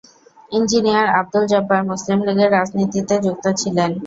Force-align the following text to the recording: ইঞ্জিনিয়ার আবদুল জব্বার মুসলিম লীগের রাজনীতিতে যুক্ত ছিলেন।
ইঞ্জিনিয়ার 0.51 1.07
আবদুল 1.19 1.43
জব্বার 1.51 1.81
মুসলিম 1.91 2.19
লীগের 2.27 2.49
রাজনীতিতে 2.51 3.15
যুক্ত 3.25 3.45
ছিলেন। 3.61 3.91